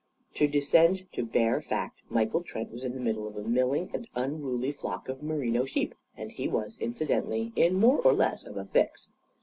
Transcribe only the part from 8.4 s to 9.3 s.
of a fix.